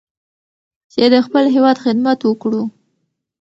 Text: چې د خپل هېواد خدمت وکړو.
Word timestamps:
چې 0.91 1.01
د 1.13 1.15
خپل 1.25 1.45
هېواد 1.55 1.77
خدمت 1.83 2.19
وکړو. 2.23 2.61